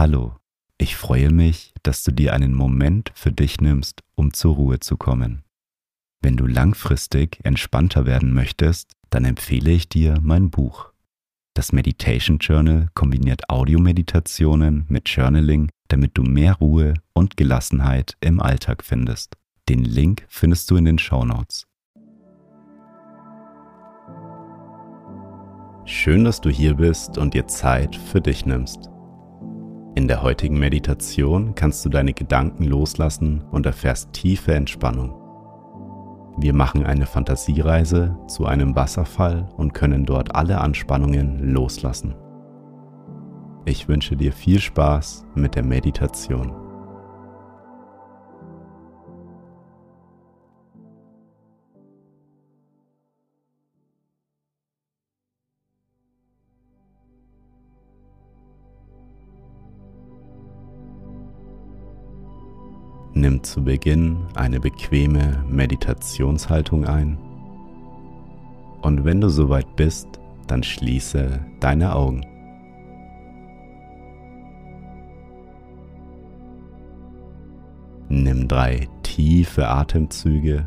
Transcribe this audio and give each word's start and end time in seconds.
Hallo, 0.00 0.34
ich 0.78 0.96
freue 0.96 1.28
mich, 1.28 1.74
dass 1.82 2.02
du 2.02 2.10
dir 2.10 2.32
einen 2.32 2.54
Moment 2.54 3.12
für 3.14 3.32
dich 3.32 3.60
nimmst, 3.60 4.00
um 4.14 4.32
zur 4.32 4.54
Ruhe 4.54 4.80
zu 4.80 4.96
kommen. 4.96 5.42
Wenn 6.22 6.38
du 6.38 6.46
langfristig 6.46 7.38
entspannter 7.42 8.06
werden 8.06 8.32
möchtest, 8.32 8.92
dann 9.10 9.26
empfehle 9.26 9.70
ich 9.70 9.90
dir 9.90 10.16
mein 10.22 10.48
Buch. 10.48 10.90
Das 11.52 11.72
Meditation 11.72 12.38
Journal 12.38 12.88
kombiniert 12.94 13.50
Audiomeditationen 13.50 14.86
mit 14.88 15.06
Journaling, 15.10 15.68
damit 15.88 16.16
du 16.16 16.22
mehr 16.22 16.54
Ruhe 16.54 16.94
und 17.12 17.36
Gelassenheit 17.36 18.16
im 18.22 18.40
Alltag 18.40 18.82
findest. 18.82 19.36
Den 19.68 19.84
Link 19.84 20.24
findest 20.30 20.70
du 20.70 20.76
in 20.76 20.86
den 20.86 20.98
Show 20.98 21.26
Notes. 21.26 21.66
Schön, 25.84 26.24
dass 26.24 26.40
du 26.40 26.48
hier 26.48 26.72
bist 26.72 27.18
und 27.18 27.34
dir 27.34 27.46
Zeit 27.48 27.96
für 27.96 28.22
dich 28.22 28.46
nimmst. 28.46 28.88
In 30.00 30.08
der 30.08 30.22
heutigen 30.22 30.58
Meditation 30.58 31.54
kannst 31.54 31.84
du 31.84 31.90
deine 31.90 32.14
Gedanken 32.14 32.64
loslassen 32.64 33.44
und 33.50 33.66
erfährst 33.66 34.14
tiefe 34.14 34.54
Entspannung. 34.54 35.12
Wir 36.38 36.54
machen 36.54 36.86
eine 36.86 37.04
Fantasiereise 37.04 38.16
zu 38.26 38.46
einem 38.46 38.74
Wasserfall 38.74 39.50
und 39.58 39.74
können 39.74 40.06
dort 40.06 40.34
alle 40.34 40.58
Anspannungen 40.58 41.52
loslassen. 41.52 42.14
Ich 43.66 43.88
wünsche 43.88 44.16
dir 44.16 44.32
viel 44.32 44.58
Spaß 44.58 45.26
mit 45.34 45.54
der 45.54 45.64
Meditation. 45.64 46.69
Nimm 63.20 63.42
zu 63.42 63.62
Beginn 63.62 64.16
eine 64.34 64.60
bequeme 64.60 65.44
Meditationshaltung 65.46 66.86
ein 66.86 67.18
und 68.80 69.04
wenn 69.04 69.20
du 69.20 69.28
soweit 69.28 69.76
bist, 69.76 70.08
dann 70.46 70.62
schließe 70.62 71.38
deine 71.60 71.94
Augen. 71.94 72.24
Nimm 78.08 78.48
drei 78.48 78.88
tiefe 79.02 79.68
Atemzüge. 79.68 80.66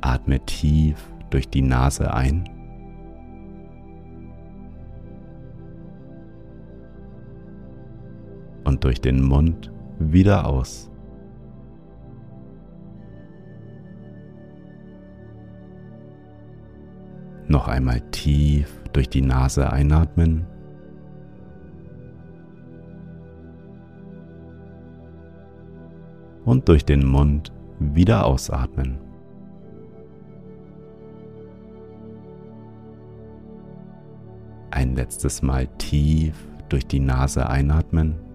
Atme 0.00 0.40
tief 0.46 0.96
durch 1.28 1.46
die 1.50 1.60
Nase 1.60 2.14
ein. 2.14 2.48
Und 8.64 8.82
durch 8.82 9.02
den 9.02 9.22
Mund 9.22 9.70
wieder 10.00 10.46
aus. 10.46 10.90
Noch 17.46 17.68
einmal 17.68 18.00
tief 18.10 18.82
durch 18.92 19.08
die 19.08 19.22
Nase 19.22 19.72
einatmen. 19.72 20.46
Und 26.44 26.68
durch 26.68 26.84
den 26.84 27.06
Mund 27.06 27.52
wieder 27.78 28.24
ausatmen. 28.24 28.98
Ein 34.70 34.94
letztes 34.94 35.42
Mal 35.42 35.66
tief 35.78 36.34
durch 36.68 36.86
die 36.86 37.00
Nase 37.00 37.48
einatmen. 37.48 38.29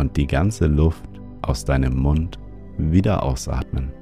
Und 0.00 0.16
die 0.16 0.26
ganze 0.26 0.66
Luft 0.66 1.04
aus 1.42 1.64
deinem 1.64 1.96
Mund 1.96 2.38
wieder 2.78 3.22
ausatmen. 3.22 3.92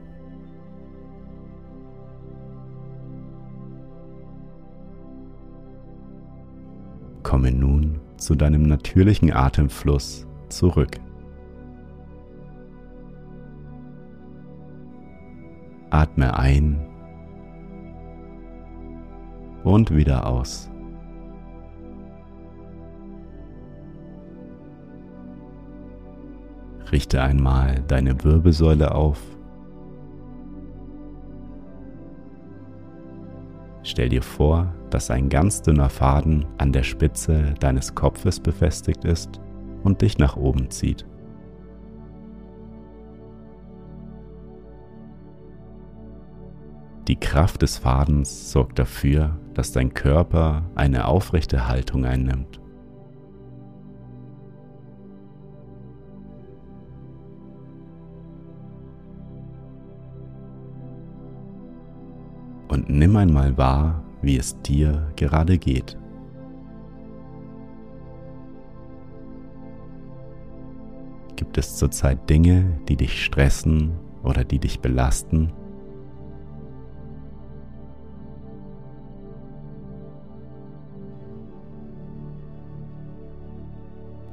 Komme 7.25 7.50
nun 7.53 8.00
zu 8.17 8.37
deinem 8.37 8.62
natürlichen 8.62 9.33
Atemfluss 9.33 10.27
zurück. 10.49 10.99
Atme 15.91 16.39
ein 16.39 16.87
und 19.65 19.94
wieder 19.94 20.27
aus. 20.27 20.71
Richte 26.91 27.21
einmal 27.22 27.82
deine 27.87 28.22
Wirbelsäule 28.25 28.94
auf. 28.94 29.21
Stell 33.82 34.09
dir 34.09 34.22
vor, 34.22 34.72
dass 34.91 35.10
ein 35.10 35.28
ganz 35.28 35.62
dünner 35.62 35.88
Faden 35.88 36.47
an 36.59 36.72
der 36.72 36.82
Spitze 36.82 37.54
deines 37.60 37.94
Kopfes 37.94 38.41
befestigt 38.41 39.04
ist 39.04 39.41
und 39.82 40.03
dich 40.03 40.19
nach 40.19 40.37
oben 40.37 40.71
zieht. 40.71 41.06
Die 47.09 47.16
Kraft 47.16 47.62
des 47.62 47.78
Fadens 47.78 48.53
sorgt 48.53 48.78
dafür, 48.78 49.38
dass 49.55 49.72
dein 49.72 49.94
Körper 49.94 50.70
eine 50.75 51.06
aufrechte 51.06 51.66
Haltung 51.66 52.05
einnimmt. 52.05 52.60
Und 62.69 62.89
nimm 62.91 63.17
einmal 63.17 63.56
wahr, 63.56 64.03
wie 64.23 64.37
es 64.37 64.61
dir 64.62 65.11
gerade 65.17 65.59
geht. 65.59 65.97
Gibt 71.37 71.56
es 71.56 71.77
zurzeit 71.77 72.29
Dinge, 72.29 72.79
die 72.89 72.97
dich 72.97 73.25
stressen 73.25 73.93
oder 74.23 74.45
die 74.45 74.59
dich 74.59 74.81
belasten? 74.81 75.53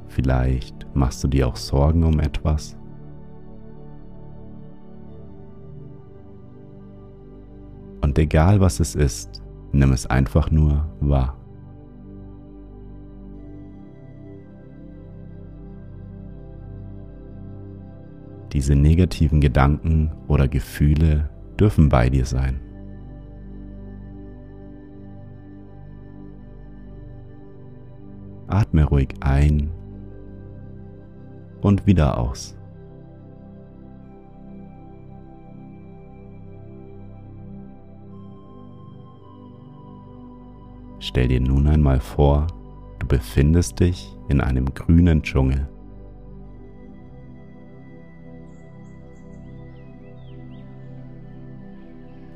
Vielleicht 0.08 0.86
machst 0.94 1.22
du 1.22 1.28
dir 1.28 1.46
auch 1.46 1.56
Sorgen 1.56 2.02
um 2.02 2.18
etwas? 2.20 2.76
Und 8.16 8.22
egal 8.22 8.60
was 8.60 8.80
es 8.80 8.94
ist, 8.94 9.42
nimm 9.72 9.92
es 9.92 10.06
einfach 10.06 10.50
nur 10.50 10.88
wahr. 11.00 11.36
Diese 18.54 18.74
negativen 18.74 19.42
Gedanken 19.42 20.12
oder 20.28 20.48
Gefühle 20.48 21.28
dürfen 21.60 21.90
bei 21.90 22.08
dir 22.08 22.24
sein. 22.24 22.58
Atme 28.46 28.84
ruhig 28.84 29.14
ein 29.20 29.70
und 31.60 31.86
wieder 31.86 32.16
aus. 32.16 32.55
Stell 41.16 41.28
dir 41.28 41.40
nun 41.40 41.66
einmal 41.66 41.98
vor, 41.98 42.46
du 42.98 43.06
befindest 43.06 43.80
dich 43.80 44.14
in 44.28 44.42
einem 44.42 44.74
grünen 44.74 45.22
Dschungel. 45.22 45.66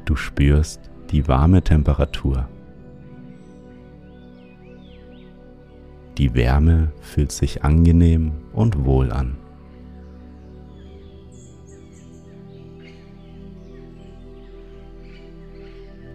Du 0.06 0.17
spürst 0.17 0.91
die 1.11 1.29
warme 1.29 1.61
Temperatur. 1.62 2.49
Die 6.17 6.33
Wärme 6.35 6.91
fühlt 7.03 7.33
sich 7.33 7.62
angenehm 7.62 8.33
und 8.55 8.87
wohl 8.87 9.12
an. 9.12 9.37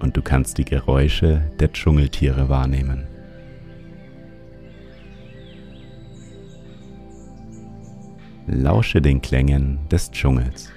und 0.06 0.16
du 0.16 0.22
kannst 0.22 0.60
die 0.60 0.66
Geräusche 0.66 1.42
der 1.60 1.74
Dschungeltiere 1.74 2.48
wahrnehmen. 2.48 3.08
Lausche 8.46 9.02
den 9.02 9.20
Klängen 9.20 9.80
des 9.90 10.12
Dschungels. 10.12 10.72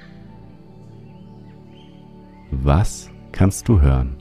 Was 2.51 3.11
kannst 3.31 3.69
du 3.69 3.83
hören? 3.83 4.17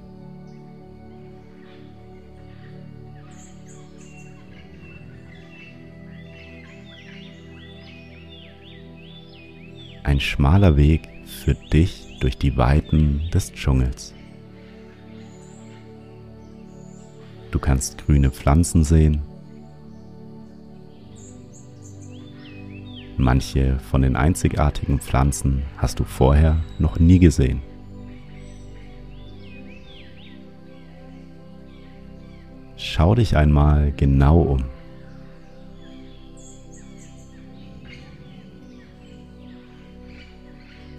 Ein 10.03 10.19
schmaler 10.19 10.75
Weg 10.75 11.07
führt 11.25 11.71
dich 11.71 12.18
durch 12.19 12.38
die 12.38 12.57
Weiten 12.57 13.30
des 13.33 13.53
Dschungels. 13.53 14.17
Du 17.52 17.60
kannst 17.60 17.98
grüne 17.98 18.32
Pflanzen 18.32 18.84
sehen. 18.84 19.22
Manche 23.18 23.80
von 23.80 24.04
den 24.04 24.16
einzigartigen 24.16 25.00
Pflanzen 25.00 25.64
hast 25.78 26.00
du 26.00 26.04
vorher 26.04 26.58
noch 26.78 27.00
nie 27.00 27.20
gesehen. 27.20 27.62
Schau 32.76 33.16
dich 33.16 33.36
einmal 33.36 33.92
genau 33.92 34.42
um. 34.42 34.66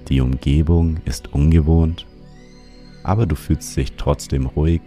Die 0.08 0.20
Umgebung 0.20 0.98
ist 1.04 1.32
ungewohnt, 1.32 2.06
aber 3.04 3.26
du 3.26 3.36
fühlst 3.36 3.76
dich 3.76 3.92
trotzdem 3.92 4.46
ruhig 4.46 4.80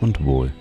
und 0.00 0.24
wohl. 0.24 0.52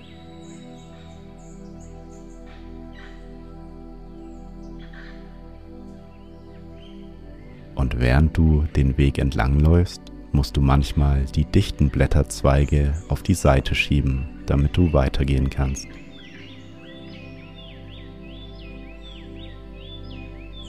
Während 7.98 8.36
du 8.36 8.66
den 8.76 8.98
Weg 8.98 9.20
entlangläufst, 9.20 10.02
musst 10.34 10.58
du 10.58 10.62
manchmal 10.62 11.24
die 11.34 11.46
dichten 11.46 11.90
Blätterzweige 11.90 12.94
auf 13.08 13.24
die 13.24 13.34
Seite 13.34 13.74
schieben, 13.74 14.28
damit 14.48 14.76
du 14.76 14.92
weitergehen 14.92 15.50
kannst. 15.50 15.88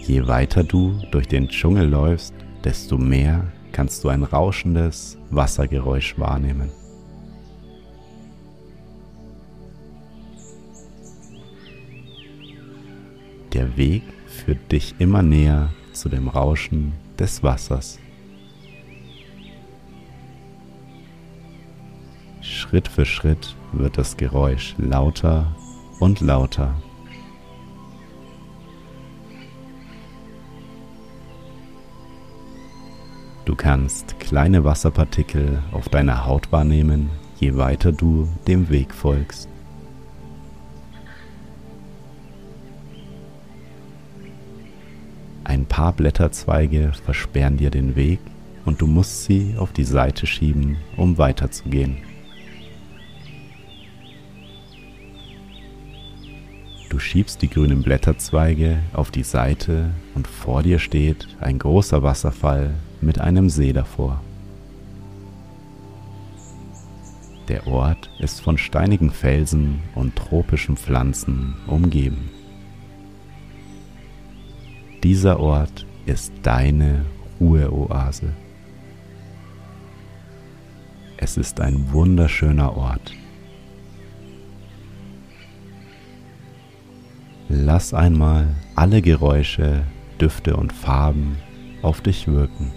Je 0.06 0.24
weiter 0.28 0.62
du 0.62 1.00
durch 1.10 1.26
den 1.26 1.48
Dschungel 1.48 1.88
läufst, 1.88 2.32
desto 2.62 2.96
mehr 2.96 3.44
kannst 3.72 4.04
du 4.04 4.08
ein 4.08 4.22
rauschendes 4.22 5.18
Wassergeräusch 5.30 6.16
wahrnehmen. 6.20 6.70
Der 13.52 13.76
Weg 13.76 14.04
führt 14.28 14.70
dich 14.70 14.94
immer 15.00 15.22
näher 15.22 15.70
zu 15.92 16.08
dem 16.08 16.28
Rauschen 16.28 16.92
des 17.18 17.42
Wassers. 17.42 17.98
Schritt 22.40 22.88
für 22.88 23.04
Schritt 23.04 23.54
wird 23.72 23.98
das 23.98 24.16
Geräusch 24.16 24.74
lauter 24.78 25.54
und 26.00 26.20
lauter. 26.20 26.74
Du 33.44 33.54
kannst 33.54 34.18
kleine 34.18 34.64
Wasserpartikel 34.64 35.62
auf 35.72 35.88
deiner 35.88 36.26
Haut 36.26 36.50
wahrnehmen, 36.50 37.10
je 37.38 37.56
weiter 37.56 37.92
du 37.92 38.28
dem 38.48 38.68
Weg 38.70 38.92
folgst. 38.92 39.48
Paar 45.76 45.92
Blätterzweige 45.92 46.92
versperren 47.04 47.58
dir 47.58 47.68
den 47.68 47.96
Weg 47.96 48.18
und 48.64 48.80
du 48.80 48.86
musst 48.86 49.24
sie 49.24 49.56
auf 49.58 49.72
die 49.72 49.84
Seite 49.84 50.26
schieben, 50.26 50.78
um 50.96 51.18
weiterzugehen. 51.18 51.98
Du 56.88 56.98
schiebst 56.98 57.42
die 57.42 57.50
grünen 57.50 57.82
Blätterzweige 57.82 58.78
auf 58.94 59.10
die 59.10 59.22
Seite 59.22 59.90
und 60.14 60.26
vor 60.26 60.62
dir 60.62 60.78
steht 60.78 61.28
ein 61.40 61.58
großer 61.58 62.02
Wasserfall 62.02 62.70
mit 63.02 63.20
einem 63.20 63.50
See 63.50 63.74
davor. 63.74 64.22
Der 67.48 67.66
Ort 67.66 68.08
ist 68.18 68.40
von 68.40 68.56
steinigen 68.56 69.10
Felsen 69.10 69.80
und 69.94 70.16
tropischen 70.16 70.78
Pflanzen 70.78 71.54
umgeben. 71.66 72.30
Dieser 75.02 75.38
Ort 75.40 75.86
ist 76.06 76.32
deine 76.42 77.04
Ruheoase. 77.40 78.32
Es 81.18 81.36
ist 81.36 81.60
ein 81.60 81.92
wunderschöner 81.92 82.76
Ort. 82.76 83.12
Lass 87.48 87.94
einmal 87.94 88.54
alle 88.74 89.02
Geräusche, 89.02 89.84
Düfte 90.20 90.56
und 90.56 90.72
Farben 90.72 91.36
auf 91.82 92.00
dich 92.00 92.26
wirken. 92.26 92.72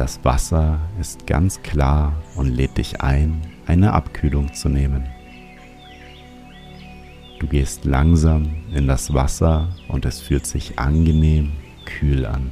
Das 0.00 0.24
Wasser 0.24 0.80
ist 0.98 1.26
ganz 1.26 1.60
klar 1.60 2.14
und 2.34 2.46
lädt 2.48 2.78
dich 2.78 3.02
ein, 3.02 3.42
eine 3.66 3.92
Abkühlung 3.92 4.54
zu 4.54 4.70
nehmen. 4.70 5.04
Du 7.38 7.46
gehst 7.46 7.84
langsam 7.84 8.50
in 8.72 8.86
das 8.86 9.12
Wasser 9.12 9.68
und 9.88 10.06
es 10.06 10.18
fühlt 10.18 10.46
sich 10.46 10.78
angenehm 10.78 11.52
kühl 11.84 12.24
an. 12.24 12.50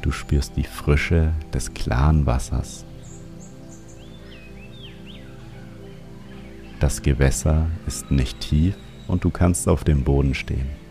Du 0.00 0.10
spürst 0.10 0.56
die 0.56 0.64
Frische 0.64 1.34
des 1.52 1.74
klaren 1.74 2.24
Wassers. 2.24 2.86
Das 6.80 7.02
Gewässer 7.02 7.66
ist 7.86 8.10
nicht 8.10 8.40
tief 8.40 8.74
und 9.06 9.22
du 9.22 9.28
kannst 9.28 9.68
auf 9.68 9.84
dem 9.84 10.02
Boden 10.02 10.32
stehen. 10.34 10.81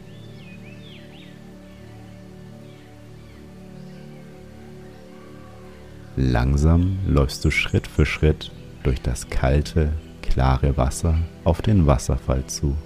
Langsam 6.23 6.99
läufst 7.07 7.43
du 7.43 7.49
Schritt 7.49 7.87
für 7.87 8.05
Schritt 8.05 8.51
durch 8.83 9.01
das 9.01 9.31
kalte, 9.31 9.91
klare 10.21 10.77
Wasser 10.77 11.17
auf 11.43 11.63
den 11.63 11.87
Wasserfall 11.87 12.45
zu. 12.45 12.77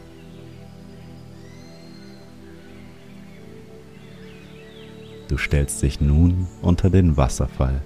Du 5.27 5.37
stellst 5.37 5.83
dich 5.83 5.99
nun 5.99 6.47
unter 6.61 6.89
den 6.89 7.17
Wasserfall. 7.17 7.81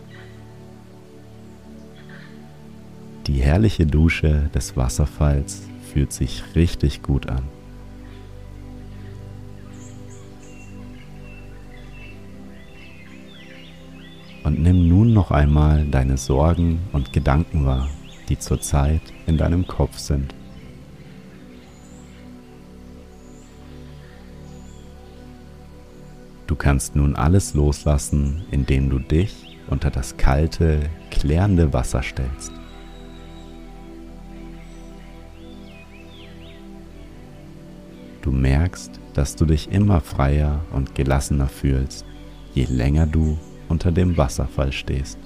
Die 3.25 3.41
herrliche 3.41 3.87
Dusche 3.87 4.51
des 4.53 4.77
Wasserfalls 4.77 5.63
fühlt 5.91 6.13
sich 6.13 6.43
richtig 6.53 7.01
gut 7.01 7.27
an. 7.27 7.41
und 14.49 14.59
nimm 14.63 14.88
noch 15.29 15.35
einmal 15.35 15.85
deine 15.85 16.17
Sorgen 16.17 16.79
und 16.91 17.13
Gedanken 17.13 17.65
wahr, 17.65 17.87
die 18.29 18.39
zurzeit 18.39 19.01
in 19.27 19.37
deinem 19.37 19.67
Kopf 19.67 19.97
sind. 19.97 20.33
Du 26.47 26.55
kannst 26.55 26.95
nun 26.95 27.15
alles 27.15 27.53
loslassen, 27.53 28.43
indem 28.49 28.89
du 28.89 28.97
dich 28.97 29.59
unter 29.69 29.91
das 29.91 30.17
kalte, 30.17 30.89
klärende 31.11 31.73
Wasser 31.73 32.01
stellst. 32.01 32.51
Du 38.23 38.31
merkst, 38.31 38.99
dass 39.13 39.35
du 39.35 39.45
dich 39.45 39.71
immer 39.71 40.01
freier 40.01 40.61
und 40.73 40.95
gelassener 40.95 41.47
fühlst, 41.47 42.03
je 42.55 42.65
länger 42.65 43.05
du 43.05 43.37
unter 43.69 43.91
dem 43.91 44.17
Wasserfall 44.17 44.71
stehst. 44.71 45.17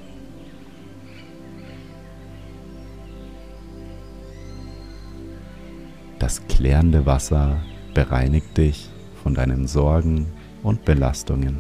Das 6.19 6.45
klärende 6.47 7.05
Wasser 7.05 7.57
bereinigt 7.93 8.57
dich 8.57 8.89
von 9.23 9.33
deinen 9.33 9.67
Sorgen 9.67 10.27
und 10.62 10.85
Belastungen. 10.85 11.59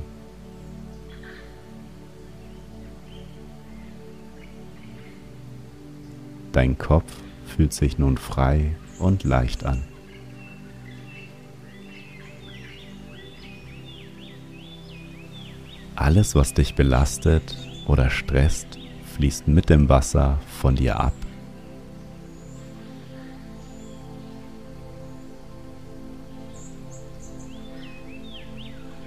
Dein 6.53 6.77
Kopf 6.77 7.11
fühlt 7.45 7.73
sich 7.73 7.97
nun 7.97 8.17
frei 8.17 8.75
und 8.99 9.23
leicht 9.23 9.65
an. 9.65 9.83
Alles, 16.03 16.35
was 16.35 16.53
dich 16.53 16.75
belastet 16.75 17.55
oder 17.87 18.09
stresst, 18.09 18.77
fließt 19.15 19.47
mit 19.47 19.69
dem 19.69 19.87
Wasser 19.87 20.37
von 20.59 20.75
dir 20.75 20.99
ab. 20.99 21.13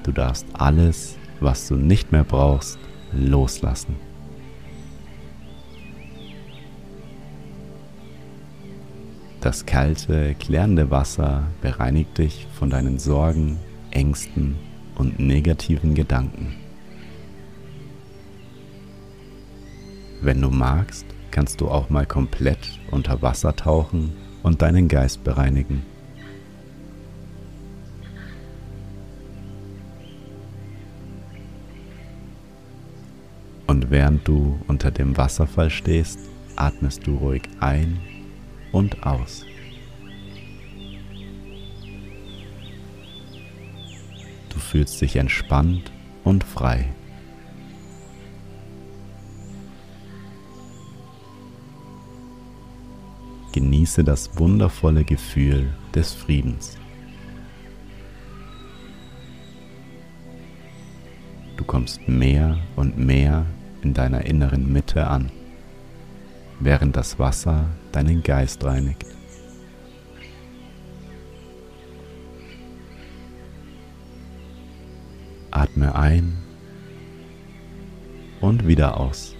Du 0.04 0.10
darfst 0.10 0.46
alles, 0.54 1.18
was 1.40 1.68
du 1.68 1.74
nicht 1.74 2.12
mehr 2.12 2.24
brauchst, 2.24 2.78
loslassen. 3.12 3.96
Das 9.42 9.66
kalte, 9.66 10.34
klärende 10.36 10.90
Wasser 10.90 11.42
bereinigt 11.60 12.16
dich 12.16 12.46
von 12.58 12.70
deinen 12.70 12.98
Sorgen, 12.98 13.58
Ängsten 13.90 14.56
und 14.94 15.20
negativen 15.20 15.94
Gedanken. 15.94 16.65
Wenn 20.26 20.42
du 20.42 20.50
magst, 20.50 21.06
kannst 21.30 21.60
du 21.60 21.68
auch 21.68 21.88
mal 21.88 22.04
komplett 22.04 22.80
unter 22.90 23.22
Wasser 23.22 23.54
tauchen 23.54 24.12
und 24.42 24.60
deinen 24.60 24.88
Geist 24.88 25.22
bereinigen. 25.22 25.82
Und 33.68 33.92
während 33.92 34.26
du 34.26 34.58
unter 34.66 34.90
dem 34.90 35.16
Wasserfall 35.16 35.70
stehst, 35.70 36.18
atmest 36.56 37.06
du 37.06 37.18
ruhig 37.18 37.42
ein 37.60 37.96
und 38.72 39.06
aus. 39.06 39.46
Du 44.48 44.58
fühlst 44.58 45.00
dich 45.00 45.14
entspannt 45.14 45.92
und 46.24 46.42
frei. 46.42 46.86
Genieße 53.56 54.04
das 54.04 54.38
wundervolle 54.38 55.02
Gefühl 55.02 55.72
des 55.94 56.12
Friedens. 56.12 56.76
Du 61.56 61.64
kommst 61.64 62.06
mehr 62.06 62.58
und 62.76 62.98
mehr 62.98 63.46
in 63.80 63.94
deiner 63.94 64.26
inneren 64.26 64.70
Mitte 64.70 65.06
an, 65.06 65.32
während 66.60 66.96
das 66.96 67.18
Wasser 67.18 67.64
deinen 67.92 68.22
Geist 68.22 68.62
reinigt. 68.62 69.06
Atme 75.50 75.94
ein 75.94 76.36
und 78.42 78.66
wieder 78.66 79.00
aus. 79.00 79.35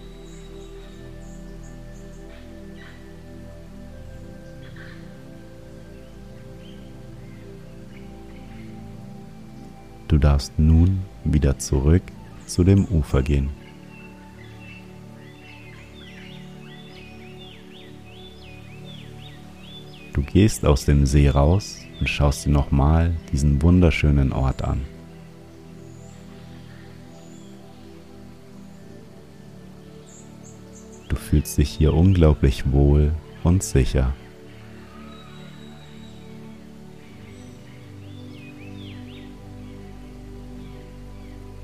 Du 10.17 10.21
darfst 10.21 10.59
nun 10.59 11.03
wieder 11.25 11.59
zurück 11.59 12.03
zu 12.47 12.65
dem 12.65 12.87
Ufer 12.87 13.21
gehen. 13.21 13.51
Du 20.15 20.23
gehst 20.23 20.65
aus 20.65 20.87
dem 20.87 21.05
See 21.05 21.29
raus 21.29 21.81
und 22.01 22.09
schaust 22.09 22.47
dir 22.47 22.51
nochmal 22.51 23.15
diesen 23.31 23.61
wunderschönen 23.61 24.33
Ort 24.33 24.63
an. 24.63 24.87
Du 31.11 31.17
fühlst 31.17 31.59
dich 31.59 31.69
hier 31.69 31.93
unglaublich 31.93 32.73
wohl 32.73 33.13
und 33.45 33.63
sicher. 33.63 34.15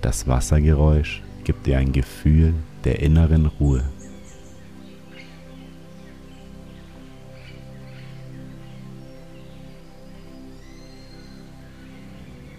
Das 0.03 0.27
Wassergeräusch 0.27 1.23
gibt 1.45 1.65
dir 1.65 1.79
ein 1.79 1.93
Gefühl 1.93 2.55
der 2.85 2.99
inneren 2.99 3.47
Ruhe. 3.47 3.85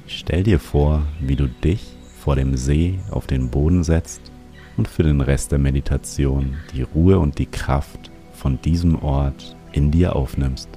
Stell 0.08 0.44
dir 0.44 0.58
vor, 0.58 1.06
wie 1.20 1.36
du 1.36 1.50
dich 1.50 1.98
vor 2.18 2.38
dem 2.38 2.56
See 2.56 3.00
auf 3.12 3.28
den 3.28 3.50
Boden 3.50 3.84
setzt 3.84 4.32
und 4.78 4.88
für 4.88 5.04
den 5.04 5.20
Rest 5.20 5.52
der 5.52 5.60
Meditation 5.60 6.56
die 6.74 6.84
Ruhe 6.84 7.20
und 7.20 7.40
die 7.40 7.46
Kraft 7.46 8.10
von 8.34 8.62
diesem 8.62 8.96
Ort 9.04 9.58
in 9.74 9.92
dir 9.92 10.16
aufnimmst. 10.16 10.70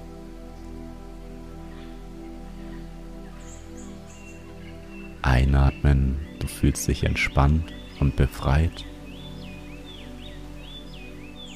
Einatmen 5.22 6.25
Du 6.46 6.52
fühlst 6.52 6.86
dich 6.86 7.02
entspannt 7.02 7.74
und 7.98 8.14
befreit. 8.14 8.84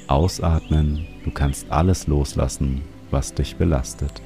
Ausatmen, 0.08 1.06
du 1.24 1.30
kannst 1.30 1.70
alles 1.70 2.08
loslassen, 2.08 2.82
was 3.12 3.32
dich 3.32 3.54
belastet. 3.54 4.20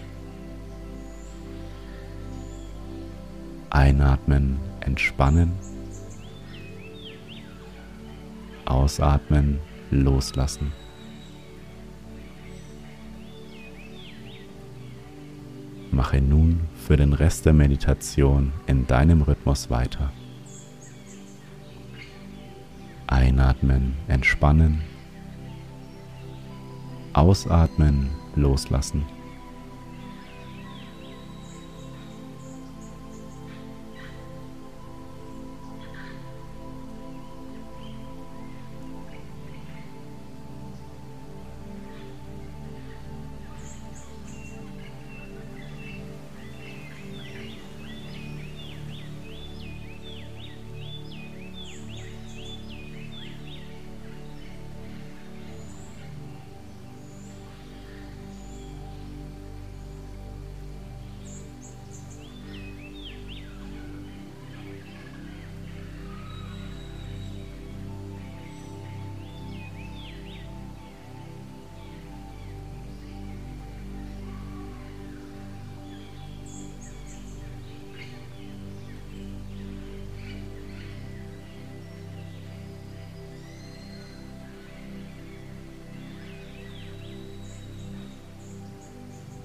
Einatmen, 3.69 4.59
entspannen. 4.81 5.53
Ausatmen, 8.65 9.59
loslassen. 9.91 10.73
Mache 15.91 16.23
nun 16.23 16.61
für 16.87 16.97
den 16.97 17.13
Rest 17.13 17.45
der 17.45 17.53
Meditation 17.53 18.55
in 18.67 18.87
deinem 18.87 19.21
Rhythmus 19.21 19.69
weiter. 19.69 20.11
Einatmen, 23.15 23.95
entspannen. 24.09 24.83
Ausatmen, 27.13 28.11
loslassen. 28.35 29.05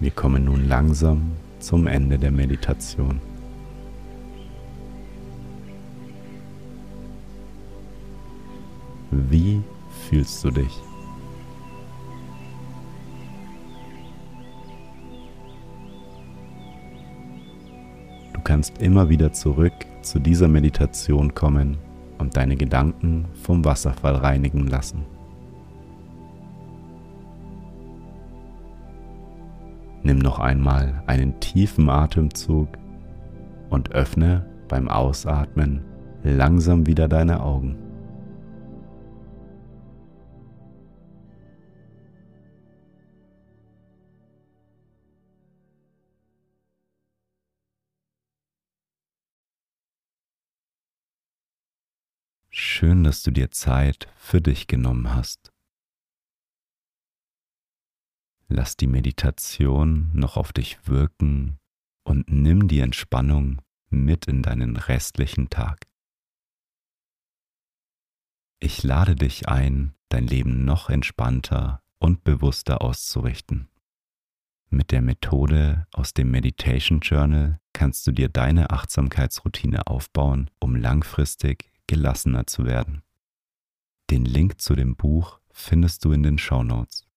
Wir 0.02 0.12
kommen 0.12 0.46
nun 0.46 0.70
langsam 0.70 1.34
zum 1.60 1.86
Ende 1.86 2.18
der 2.18 2.32
Meditation. 2.32 3.20
Wie 9.12 9.62
fühlst 10.08 10.42
du 10.46 10.52
dich? 10.52 10.80
Du 18.34 18.40
kannst 18.42 18.82
immer 18.82 19.10
wieder 19.10 19.34
zurück 19.34 19.74
zu 20.02 20.20
dieser 20.20 20.48
Meditation 20.48 21.36
kommen 21.36 21.78
und 22.20 22.38
deine 22.38 22.56
Gedanken 22.56 23.26
vom 23.44 23.66
Wasserfall 23.66 24.16
reinigen 24.16 24.68
lassen. 24.68 25.19
Nimm 30.10 30.18
noch 30.18 30.40
einmal 30.40 31.04
einen 31.06 31.40
tiefen 31.40 31.88
Atemzug 31.88 32.80
und 33.70 33.92
öffne 33.92 34.44
beim 34.68 34.88
Ausatmen 34.88 35.86
langsam 36.24 36.88
wieder 36.88 37.08
deine 37.08 37.44
Augen. 37.44 37.78
Schön, 52.50 53.04
dass 53.04 53.22
du 53.22 53.30
dir 53.30 53.52
Zeit 53.52 54.08
für 54.18 54.42
dich 54.42 54.66
genommen 54.66 55.14
hast. 55.14 55.52
Lass 58.52 58.76
die 58.76 58.88
Meditation 58.88 60.10
noch 60.14 60.36
auf 60.36 60.52
dich 60.52 60.88
wirken 60.88 61.60
und 62.04 62.32
nimm 62.32 62.68
die 62.68 62.80
Entspannung 62.80 63.62
mit 63.92 64.26
in 64.26 64.42
deinen 64.42 64.76
restlichen 64.76 65.52
Tag. 65.52 65.86
Ich 68.60 68.82
lade 68.82 69.16
dich 69.16 69.48
ein, 69.48 69.94
dein 70.10 70.26
Leben 70.26 70.66
noch 70.66 70.90
entspannter 70.90 71.84
und 72.00 72.24
bewusster 72.24 72.82
auszurichten. 72.82 73.70
Mit 74.72 74.92
der 74.92 75.04
Methode 75.04 75.88
aus 75.92 76.16
dem 76.16 76.32
Meditation 76.32 77.02
Journal 77.02 77.60
kannst 77.74 78.08
du 78.08 78.12
dir 78.12 78.30
deine 78.30 78.72
Achtsamkeitsroutine 78.72 79.86
aufbauen, 79.86 80.50
um 80.60 80.76
langfristig 80.76 81.72
gelassener 81.86 82.48
zu 82.48 82.66
werden. 82.66 83.04
Den 84.10 84.26
Link 84.26 84.60
zu 84.60 84.76
dem 84.76 84.96
Buch 84.96 85.40
findest 85.52 86.04
du 86.04 86.12
in 86.12 86.24
den 86.24 86.40
Show 86.40 86.64
Notes. 86.64 87.09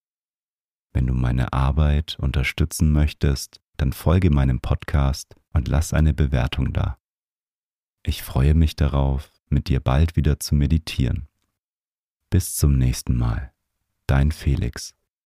Wenn 0.92 1.06
du 1.06 1.14
meine 1.14 1.52
Arbeit 1.52 2.16
unterstützen 2.20 2.92
möchtest, 2.92 3.61
dann 3.76 3.92
folge 3.92 4.30
meinem 4.30 4.61
Podcast 4.61 5.34
und 5.52 5.68
lass 5.68 5.92
eine 5.92 6.14
Bewertung 6.14 6.72
da. 6.72 6.99
Ich 8.02 8.22
freue 8.22 8.54
mich 8.54 8.76
darauf, 8.76 9.32
mit 9.49 9.68
dir 9.68 9.80
bald 9.80 10.16
wieder 10.16 10.40
zu 10.40 10.54
meditieren. 10.54 11.28
Bis 12.30 12.56
zum 12.56 12.76
nächsten 12.76 13.16
Mal. 13.16 13.52
Dein 14.06 14.32
Felix. 14.32 14.94